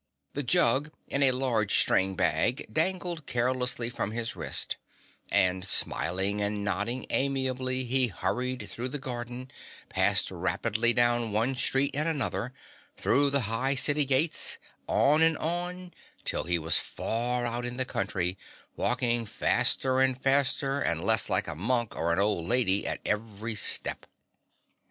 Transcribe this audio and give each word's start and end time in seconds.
The 0.33 0.41
jug 0.41 0.91
in 1.09 1.21
a 1.21 1.29
large 1.31 1.79
string 1.79 2.15
bag 2.15 2.65
dangled 2.73 3.27
carelessly 3.27 3.87
from 3.91 4.13
his 4.13 4.35
wrist, 4.35 4.77
and 5.31 5.63
smiling 5.63 6.41
and 6.41 6.63
nodding 6.65 7.05
amiably 7.11 7.83
he 7.83 8.07
hurried 8.07 8.67
through 8.67 8.89
the 8.89 8.97
garden, 8.97 9.51
passed 9.89 10.31
rapidly 10.31 10.91
down 10.91 11.31
one 11.33 11.53
street 11.53 11.91
and 11.93 12.09
another, 12.09 12.51
through 12.97 13.29
the 13.29 13.41
high 13.41 13.75
city 13.75 14.03
gates, 14.05 14.57
on 14.87 15.21
and 15.21 15.37
on, 15.37 15.93
till 16.23 16.45
he 16.45 16.57
was 16.57 16.79
far 16.79 17.45
out 17.45 17.63
in 17.63 17.77
the 17.77 17.85
country 17.85 18.39
walking 18.75 19.27
faster 19.27 19.99
and 19.99 20.19
faster 20.19 20.79
and 20.79 21.03
less 21.03 21.29
like 21.29 21.47
a 21.47 21.53
monk 21.53 21.95
or 21.95 22.11
an 22.11 22.17
old 22.17 22.47
lady 22.47 22.87
at 22.87 23.01
every 23.05 23.53
step. 23.53 24.07